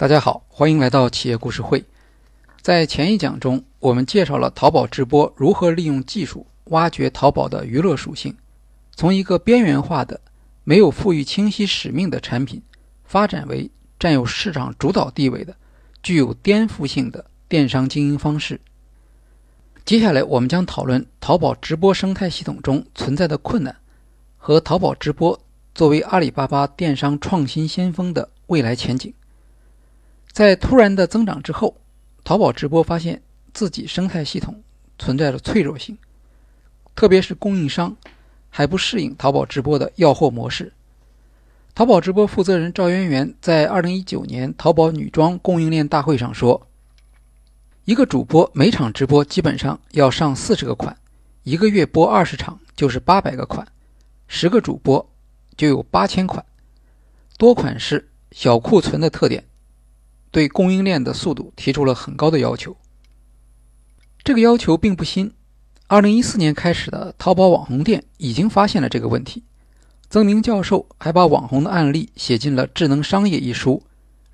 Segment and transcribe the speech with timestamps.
[0.00, 1.84] 大家好，欢迎来到企业故事会。
[2.62, 8.34] 在前一讲中，我们介绍了淘宝直播如何利用技术挖掘淘宝的娱乐属性，
[8.96, 10.18] 从一个边缘化的、
[10.64, 12.62] 没有赋予清晰使命的产品，
[13.04, 15.54] 发展为占有市场主导地位的、
[16.02, 18.58] 具有颠覆性的电商经营方式。
[19.84, 23.76] 接下来，我们将讨论淘宝直播生态系统中存在的困难，
[24.38, 25.38] 和淘宝直播
[25.74, 29.12] 作为阿里巴巴电商创新先锋的未来前景。
[30.32, 31.76] 在突然的增长之后，
[32.22, 33.20] 淘宝直播发现
[33.52, 34.62] 自己生态系统
[34.98, 35.98] 存在着脆弱性，
[36.94, 37.96] 特别是供应商
[38.48, 40.72] 还不适应淘宝直播的要货模式。
[41.74, 46.68] 淘宝直播负责人赵媛媛在2019年淘宝女装供应链大会上说
[47.84, 50.96] ：“一个主播每场直播基本上要上四十个款，
[51.42, 53.66] 一个月播二十场就是八百个款，
[54.28, 55.04] 十个主播
[55.56, 56.44] 就有八千款，
[57.36, 59.44] 多款式、小库存的特点。”
[60.30, 62.76] 对供应链的速度提出了很高的要求。
[64.22, 65.32] 这个要求并不新，
[65.86, 69.44] 二零一四年开始的淘宝网红店已经发现了这个问题。
[70.08, 73.82] 曾明教授还把网红的案例写进了《智能商业》一书，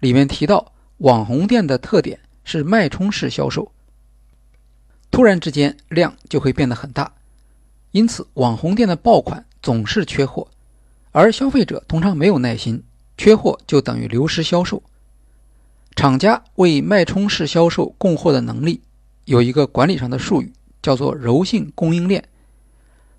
[0.00, 3.70] 里面提到网红店的特点是脉冲式销售，
[5.10, 7.12] 突然之间量就会变得很大，
[7.90, 10.48] 因此网红店的爆款总是缺货，
[11.12, 12.82] 而消费者通常没有耐心，
[13.18, 14.82] 缺货就等于流失销售。
[15.96, 18.82] 厂家为脉冲式销售供货的能力
[19.24, 22.22] 有一个管理上的术语，叫做柔性供应链。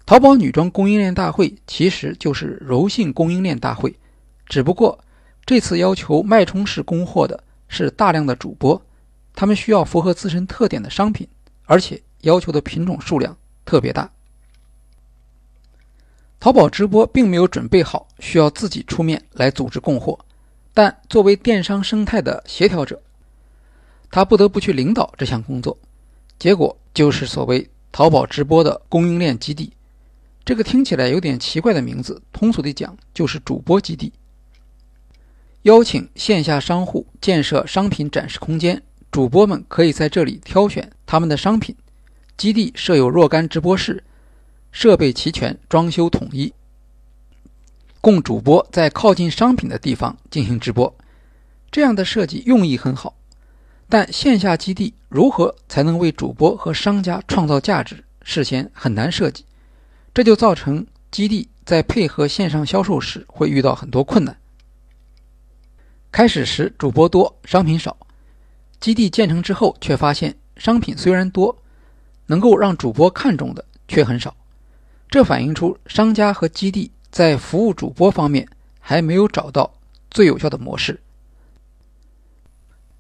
[0.06, 3.94] 淘宝女装供应链大会其实就是柔性供应链大会，
[4.46, 4.98] 只不过
[5.44, 8.80] 这次要求脉冲式供货的是大量的主播，
[9.34, 11.28] 他们需要符合自身特点的商品，
[11.66, 14.10] 而且要求的品种数量特别大。
[16.40, 20.18] 淘宝直播并没有准备好，需要自己出面来组织供货。
[20.78, 23.02] 但作为电商生态的协调者，
[24.12, 25.76] 他不得不去领导这项工作，
[26.38, 29.74] 结果就是所谓淘宝直播的供应链基地。
[30.46, 34.14] 这个听起来有点奇怪的名字，通俗地讲就是主播基地。
[35.64, 38.80] 邀请线下商户建设商品展示空间，
[39.10, 41.76] 主播们可以在这里挑选他们的商品。
[42.38, 44.04] 基地设有若干直播室，
[44.72, 46.54] 设备齐全，装修统一。
[48.08, 50.96] 供主播在靠近商品的地方进行直播，
[51.70, 53.14] 这样的设计用意很好，
[53.90, 59.44] 但线下基地如何才能为主播和商家创造价值，事先很难设计，
[60.14, 64.38] 这就造成基地在配合线上销售时会遇到很多困难。
[66.10, 67.98] 开始时主播多，商品少，
[68.80, 71.54] 基地建成之后却发现商品虽然多，
[72.28, 74.34] 能够让主播看中的却很少，
[75.10, 76.90] 这反映出商家和基地。
[77.12, 78.48] 在服务主播方面
[78.80, 79.74] 还没有找到
[80.12, 81.00] 最有效的模式。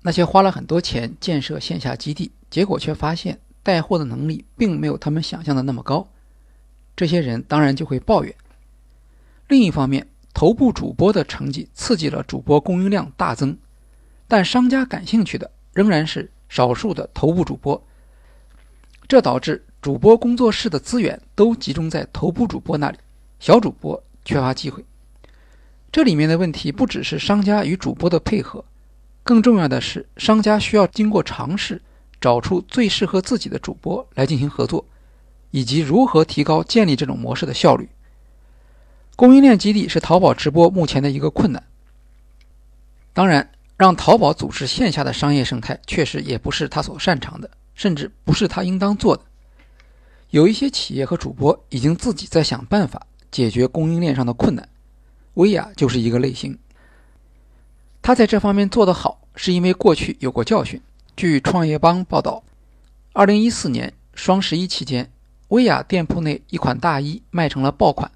[0.02, 6.08] 那些花了很多钱建设线下基地，结果却发现带货的能力并没有他们想象的那么高，
[6.96, 8.34] 这些人当然就会抱怨。
[9.50, 13.58] 另一方面，头部主播的成绩刺激了主播供应量大增，
[14.28, 17.82] 但商家感兴趣的仍然是少数的头部主播，
[19.08, 22.98] 这导致主播工作室的资源都集中在头部主播那里，
[23.40, 24.04] 小主播。
[24.26, 24.84] 缺乏机会，
[25.90, 28.66] 这里面的问题不只是商家与主播的配合，
[29.24, 31.82] 更重要的是商家需要经过尝试，
[32.20, 34.84] 找出最适合自己的主播来进行合作，
[35.52, 37.88] 以及如何提高建立这种模式的效率。
[39.16, 41.64] 供应链基地是淘宝直播目前的一个困难。
[43.14, 49.24] 当然，让淘宝组织线下的商业生态，确实也不是他所擅长的，甚至不是他应当做的。
[50.32, 53.08] 有一些企业和主播已经自己在想办法。
[53.32, 54.68] 解决供应链上的困难，
[55.34, 56.58] 薇娅就是一个类型。
[58.02, 60.82] 他在这方面做得好，是因为过去有过教训。
[61.16, 62.44] 据创业邦报道，
[63.14, 65.12] 二零一四年双十一期间，
[65.50, 68.12] 薇娅店铺内一款大衣卖成了爆款，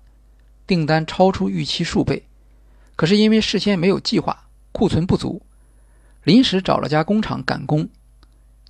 [0.66, 2.24] 订单超出预期数倍。
[2.96, 5.42] 可是因为事先没有计划，库存不足，
[6.24, 7.90] 临时找了家工厂赶工，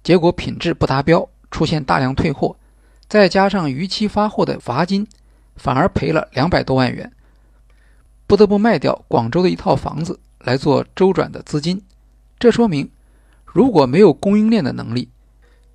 [0.01, 2.55] 结果品质不达标，出现大量退货，
[3.09, 5.05] 再加上逾期发货的罚金。
[5.61, 7.11] 反而赔了两百多万元，
[8.25, 11.79] 不得不卖掉广州的一套房子来做周转的资金。
[12.39, 12.89] 这说明，
[13.45, 15.07] 如果没有供应链的能力，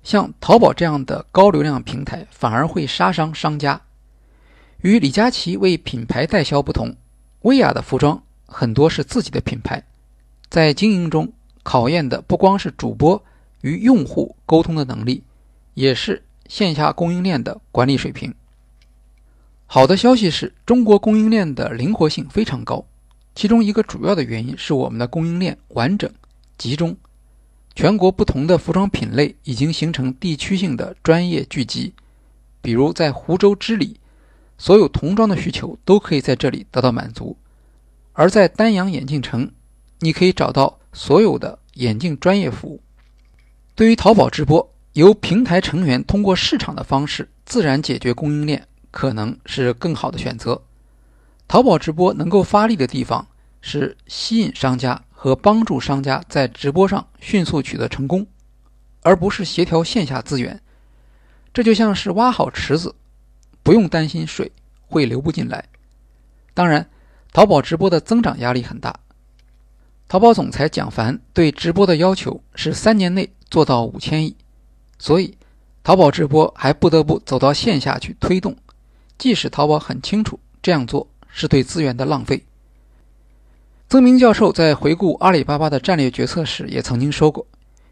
[0.03, 3.79] 像淘宝这样的高流量平台反而会杀伤商家。
[4.81, 6.93] 与李佳琦为品牌代销不同，
[7.43, 9.81] 薇娅的服装很多是自己的品牌，
[10.49, 11.31] 在经营中
[11.63, 13.23] 考验的不光是主播
[13.61, 15.23] 与用户沟通的能力，
[15.75, 18.35] 也是线下供应链的管理水平。
[19.69, 22.85] 好的消息是中国供应链的灵活性非常高，
[23.35, 26.09] 其中一个主要的原因是我们的供应链完整、
[26.57, 26.95] 集中。
[27.75, 31.93] 全国不同的服装品类已经形成地区性的专业聚集，
[32.61, 33.99] 比如在湖州织里，
[34.57, 37.35] 所有童装的需求都可以在这里得到满足；
[38.13, 39.51] 而在丹阳眼镜城，
[39.99, 42.81] 你可以找到所有的眼镜专业服务。
[43.75, 48.65] 对于淘宝直播，由平台成员通过市场的方式自然解决供应链，
[48.97, 50.59] 可能是更好的选择。
[51.47, 53.27] 淘宝直播能够发力的地方
[53.61, 55.03] 是吸引商家。
[55.19, 58.27] 和帮助商家在直播上迅速取得成功，
[59.01, 60.61] 而不是协调线下资源。
[61.51, 62.93] 这就像是挖好池子，
[63.63, 64.51] 不用担心水
[64.85, 65.65] 会流不进来。
[66.53, 66.87] 当然，
[67.33, 68.99] 淘宝直播的增长压力很大。
[70.07, 74.35] 淘宝总裁蒋凡对直播的要求是三年内做到五千亿，
[74.99, 75.35] 所以
[75.83, 78.55] 淘宝直播还不得不走到线下去推动。
[79.17, 82.43] 即使淘宝很清楚这样做是对资源的浪费。
[83.89, 87.47] 曾明教授在回顾阿里巴巴的战略决策时，也曾经说过，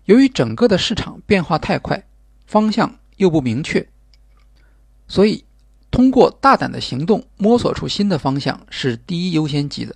[0.05, 2.05] 由于整个的市场变化太快，
[2.45, 3.87] 方向又不明确，
[5.07, 5.45] 所以
[5.89, 9.95] 通过大胆的行动摸索出新的方向是第一优先级的。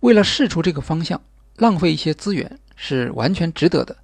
[0.00, 1.22] 为了试出这个方向，
[1.56, 3.96] 浪费一些资源是完全值得的，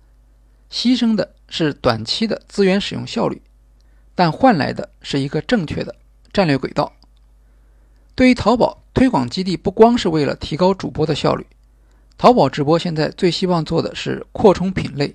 [0.71, 3.43] 牺牲的是短期的资源使用效率，
[4.15, 5.97] 但换来的是一个正确的
[6.37, 6.93] 战略轨道。
[8.15, 8.83] 对于淘宝。
[8.97, 11.47] 推广基地不光是为了提高主播的效率，
[12.17, 15.15] 淘宝直播现在最希望做的是扩充品类，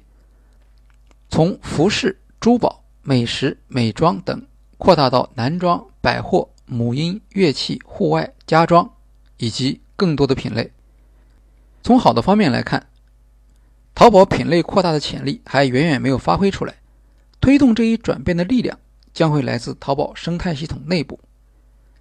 [1.27, 4.45] 从服饰、珠宝、美食、美妆等
[4.77, 8.87] 扩大到男装、百货、母婴、乐器、户外、家装
[9.37, 10.71] 以及更多的品类。
[11.81, 12.85] 从好的方面来看，
[13.95, 16.75] 淘宝品类扩大的潜力还远远没有发挥出来。
[17.39, 18.77] 推动这一转变的力量
[19.13, 21.19] 将会来自淘宝生态系统内部。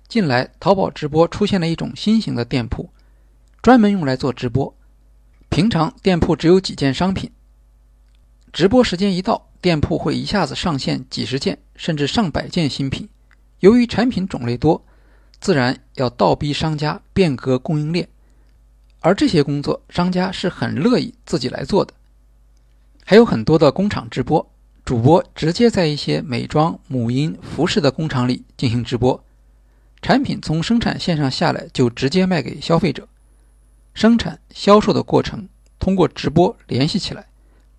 [0.09, 2.91] 近来，淘宝直播出现了一种新型的店铺，
[3.63, 4.75] 专门用来做直播。
[5.49, 7.31] 平常店铺只有几件商品，
[8.53, 13.09] 直播时间一到，店铺会一下子上线几十件甚至上百件新品。
[13.61, 14.85] 由于产品种类多，
[15.41, 18.09] 自然要倒逼商家变革供应链，
[19.01, 21.95] 而这些工作商家是很乐意自己来做的。
[23.05, 24.50] 还有很多的工厂直播，
[24.85, 29.23] 主播直接在一些美妆、母婴、服饰的工厂里进行直播。
[30.03, 33.07] 产品从生产线上下来就直接卖给消费者，
[33.93, 35.49] 生产销售的过程
[35.79, 37.27] 通过直播联系起来，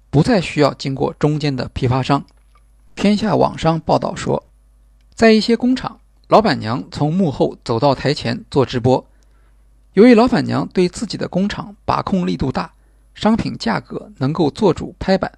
[0.09, 2.23] 不再需要经过中间的批发商。
[2.95, 4.45] 天下网商报道说，
[5.15, 9.05] 在一些工厂，老板娘从幕后走到台前做直播。
[9.93, 12.73] 由于老板娘对自己的工厂把控力度大，
[13.15, 15.31] 商品价格能够做主拍板，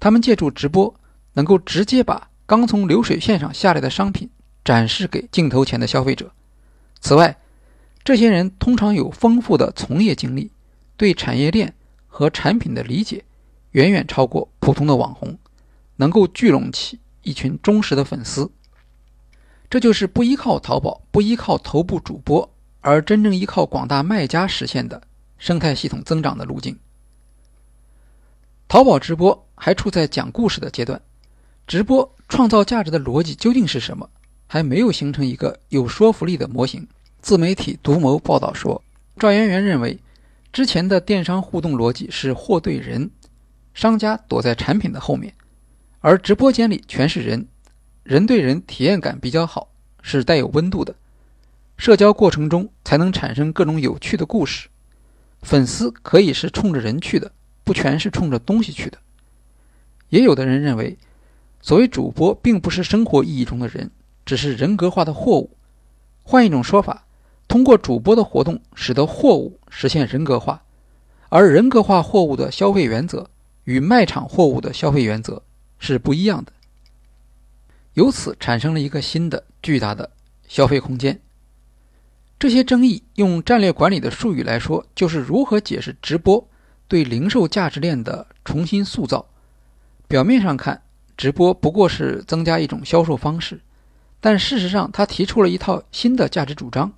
[0.00, 0.94] 他们借助直播
[1.34, 4.30] 能够直接把刚从流水线上下来的商品。
[4.64, 6.30] 展示给镜头前的消费者。
[7.00, 7.38] 此外，
[8.04, 10.50] 这些人通常有丰富的从业经历，
[10.94, 11.74] 对产业链
[12.06, 13.24] 和产品的理解
[13.70, 15.38] 远远超过普通的网红，
[15.96, 18.50] 能够聚拢起一群忠实的粉丝。
[19.70, 22.52] 这就是不依靠淘宝、不依靠头部主播，
[22.82, 25.00] 而真正依靠广大卖家实现的
[25.38, 26.78] 生态系统增长的路径。
[28.68, 31.00] 淘宝直播还处在讲故事的阶段，
[31.66, 34.08] 直播创造价值的逻辑究竟是什么？
[34.46, 36.86] 还没有形成一个有说服力的模型。
[37.20, 38.82] 自媒体独谋报道说，
[39.18, 39.98] 赵媛媛认为，
[40.52, 43.10] 之前的电商互动逻辑是货对人，
[43.74, 45.34] 商家躲在产品的后面，
[46.00, 47.46] 而直播间里全是人，
[48.04, 49.68] 人对人体验感比较好，
[50.00, 50.94] 是带有温度的。
[51.76, 54.68] 社交过程中才能产生各种有趣的故事。
[55.42, 57.30] 粉丝可以是冲着人去的，
[57.64, 58.98] 不全是冲着东西去的。
[60.08, 60.96] 也有的人认为，
[61.60, 63.90] 所谓主播并不是生活意义中的人。
[64.26, 65.56] 只是人格化的货物。
[66.22, 67.06] 换一种说法，
[67.48, 70.62] 通过主播的活动，使得货物实现人格化，
[71.30, 73.30] 而人格化货物的消费原则
[73.64, 75.42] 与卖场货物的消费原则
[75.78, 76.52] 是不一样的。
[77.94, 80.10] 由此产生了一个新的巨大的
[80.46, 81.18] 消费空间。
[82.38, 86.46] 这些争议，用战略管理的术语来说，就是如何解释直播
[86.86, 89.27] 对零售价值链的重新塑造。
[90.08, 90.82] 表面上看，
[91.18, 93.60] 直播不过是增加一种销售方式。
[94.20, 96.92] 但事实上，他提出了一套新的价值主张，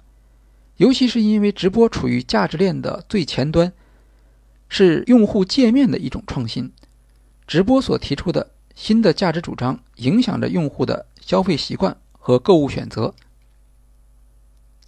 [0.76, 3.72] 尤其是因为直播处于价值链的最前端，
[4.68, 6.72] 是用户界面的一种创新。
[7.48, 13.12] 直播所提出的新的价值主张，影响着用户的消费习惯和购物选择。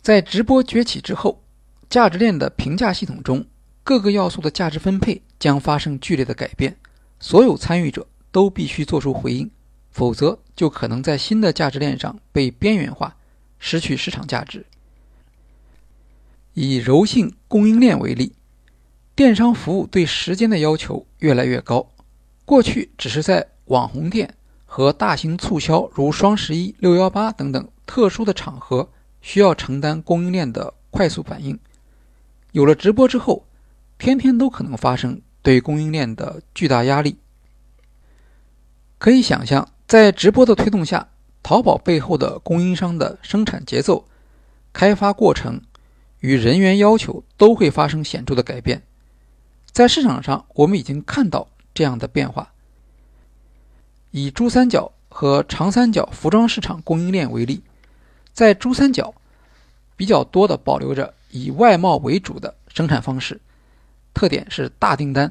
[0.00, 1.42] 在直播崛起之后，
[1.90, 3.44] 价值链的评价系统中，
[3.82, 6.76] 各个要素的价值分配将发生剧烈的改变，
[7.20, 9.48] 所有参与者都必须做出回应。
[9.92, 13.14] 否则，就可能在新的价值链上被边缘化，
[13.58, 14.64] 失去市场价值。
[16.54, 18.32] 以柔性供应链为例，
[19.14, 21.86] 电商服务对时间的要求越来越高。
[22.44, 24.34] 过去只是在网红店
[24.64, 28.88] 和大型促销，如双十一、六幺八等等特殊的场合，
[29.20, 31.58] 需要承担供应链的快速反应。
[32.52, 33.44] 有了直播之后，
[33.98, 37.16] 天天都可能发生对供应链的巨大压力。
[39.02, 41.08] 可以想象，在直播的推动下，
[41.42, 44.06] 淘宝背后的供应商的生产节奏、
[44.72, 45.60] 开发过程
[46.20, 48.84] 与人员要求都会发生显著的改变。
[49.72, 52.52] 在市场上，我们已经看到这样的变化。
[54.12, 57.64] 以珠三角和长三角服装市场供应链为例，
[58.32, 59.12] 在珠三角
[59.96, 63.40] 比较多的保留着以外贸为主的生产方式，
[64.14, 65.28] 特点是大订单；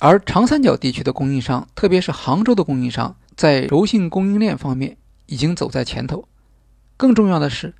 [0.00, 4.96] 而长三角地区的供应商，特别是杭州的供应商，在柔性供应链方面
[5.26, 6.28] 已经走在前头。
[6.96, 7.74] 更重要的是，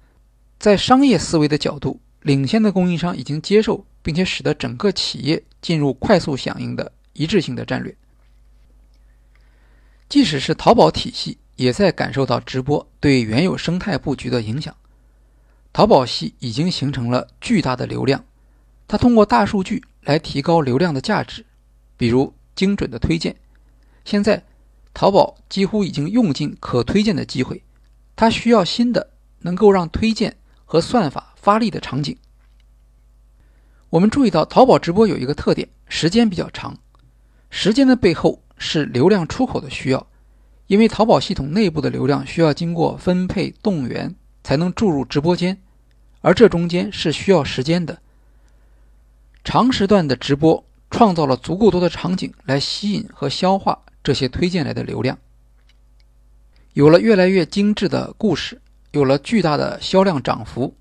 [0.59, 3.87] 在商业思维的角度，领先的供应商已经接受。
[4.05, 7.97] 并且使得整个企业进入快速响应的一致性的战略。
[10.11, 14.77] 即使是淘宝体系，也在感受到直播对原有生态布局的影响。
[15.73, 18.23] 淘宝系已经形成了巨大的流量，
[18.87, 21.47] 它通过大数据来提高流量的价值，
[22.05, 23.35] 比如精准的推荐。
[24.05, 24.45] 现在，
[24.93, 27.63] 淘宝几乎已经用尽可推荐的机会，
[28.15, 29.09] 它需要新的
[29.39, 32.15] 能够让推荐和算法发力的场景。
[33.89, 36.77] 我们注意到，淘宝直播有一个特点，时间比较长。
[37.49, 40.07] 时间的背后是流量出口的需要，
[40.67, 45.59] 因为淘宝系统内部的流量需要经过分配动员才能注入直播间，
[46.21, 47.99] 而这中间是需要时间的。
[49.43, 50.63] 长时段的直播
[50.95, 55.19] 创造了足够多的场景来吸引和消化这些推荐来的流量。
[56.73, 60.73] 有了越来越精致的故事，有了巨大的销量涨幅。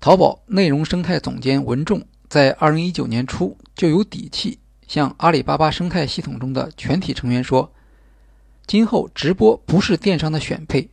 [0.00, 7.72] 淘宝内容生态总监文仲在二零一九年初就有底气向阿里巴巴生态系统中的全体成员说
[8.66, 10.90] ：“今后直播不是电商的选配，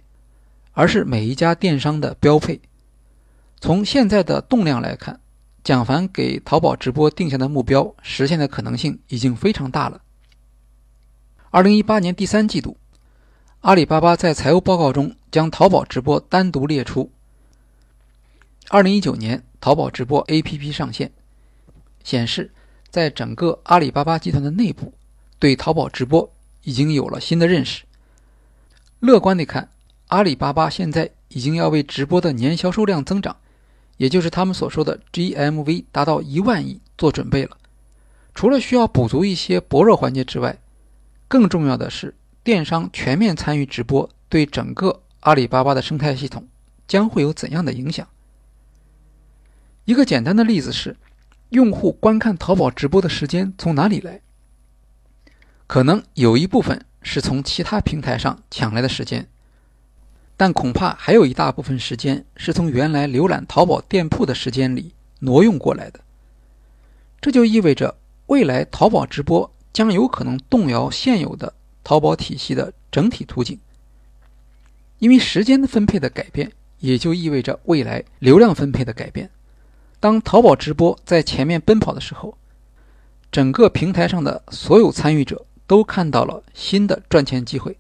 [0.74, 2.62] 而是每一家电商的标配。”
[3.60, 5.20] 从现在的动量来看，
[5.64, 10.02] 蒋凡给淘宝直播定下的目标实现的可能性已经非常大了。
[11.52, 12.78] 二零一八年第三季度，
[13.62, 17.12] 阿里巴巴在财务报告中将淘宝直播单独列出。
[18.70, 21.12] 二零一九年，淘宝直播 APP 上线，
[22.04, 22.52] 显示
[22.90, 24.94] 在整个阿里巴巴集团的内部，
[25.40, 26.32] 对淘宝直播
[26.64, 27.84] 已经有了新的认识。
[29.00, 29.72] 乐观地看，
[30.08, 33.36] 阿里巴巴现在已经要为直播的年销售量增长，
[34.00, 37.58] 也就是他们所说的 GMV 达到一万亿做准备了。
[38.34, 40.58] 除了需要补足一些薄弱环节之外，
[41.28, 46.48] 更重要的是，电商全面参与直播，对整个阿里巴巴的生态系统
[46.88, 48.08] 将会有怎样的影响？
[49.84, 50.96] 一个简单的例子是，
[51.50, 54.22] 用户观看淘宝直播的时间从哪里来？
[55.68, 59.28] 可能有一部分是从其他平台上抢来的时间，
[60.40, 66.00] 但恐怕还有一大部分时间是从原来浏览淘宝店铺的时间里挪用过来的。
[67.20, 67.94] 这就意味着，
[68.28, 71.54] 未来淘宝直播将有可能动摇现有的
[71.84, 73.60] 淘宝体系的整体图景，
[75.00, 79.30] 因为时间的分配的改变，也就意味着未来流量分配的改变。
[80.00, 82.38] 当淘宝直播在前面奔跑的时候，
[83.30, 87.78] 整个平台上的所有参与者都看到了新的赚钱机会。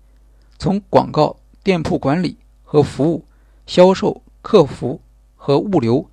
[0.58, 2.36] 从广告、店铺管理
[2.72, 3.26] 和服务、
[3.66, 5.02] 销售、客服
[5.36, 6.08] 和物流，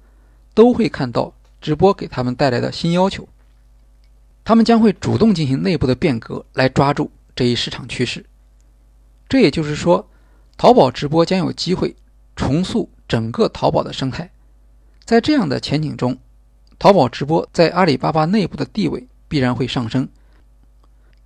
[0.54, 3.28] 都会看到直播给他们带来的新要求。
[4.42, 8.24] 他们将会主动进行内部的变革，来抓住这一市场趋势。
[9.28, 10.08] 这也就是说，
[10.56, 11.94] 淘宝直播将有机会
[12.34, 14.30] 重塑整个淘宝的生态。
[15.04, 16.16] 在这样的前景中，
[16.78, 20.08] 淘宝直播在阿里巴巴内部的地位必然会上升，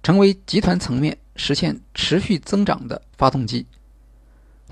[0.02, 3.64] 成为集团层面实现持续增长的发动机。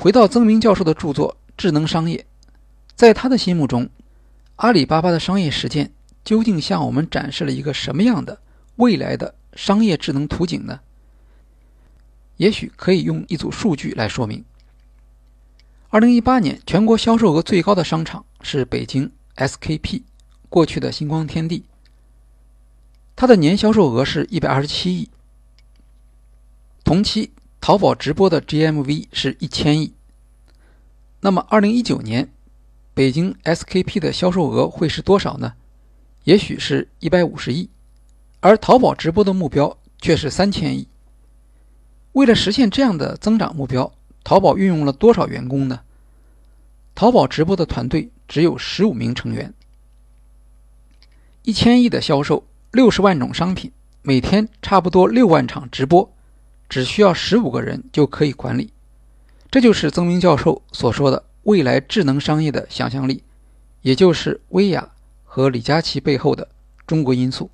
[0.01, 2.19] 回到曾明教授的著作《智能商业》，
[2.95, 3.91] 在他的心目中，
[4.55, 5.91] 阿里巴巴的商业实践
[6.25, 8.41] 究竟向我们展示了一个什么样的
[8.77, 10.79] 未来的商业智能图景呢？
[12.37, 14.45] 也许可以用一组数据来说明。
[15.89, 20.03] 二零一八年全国销售额最高的商场是北京 SKP，
[20.49, 21.65] 过去的星光天地。
[23.17, 25.11] 它的年销售额是一百二十七亿。
[26.85, 29.93] 同期淘宝直播的 GMV 是一千亿。
[31.21, 32.31] 那么二零一九年，
[32.95, 35.55] 北京 SKP 的销售额会是多少呢？
[36.25, 37.69] 也许是一百五十亿，
[38.41, 40.89] 而淘宝直播的目标却是三千亿。
[42.13, 43.93] 为了实现这样的增长目标。
[44.25, 45.81] 淘宝运用了多少员工呢？
[46.95, 49.55] 淘宝直播的团队只有十五名成员。
[51.45, 53.73] 一千亿的销售六十万种商品，
[54.03, 56.13] 每天差不多六万场直播，
[56.69, 58.73] 只需要十五个人就可以管理。
[59.51, 63.23] 这就是曾明教授所说的未来智能商业的想象力，
[63.83, 64.91] 也就是薇娅
[65.25, 66.47] 和李佳琦背后的
[66.87, 67.51] 中国因素。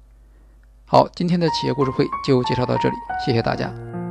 [0.86, 2.94] 好，今天的企业故事会就介绍到这里，
[3.24, 4.03] 谢谢大家。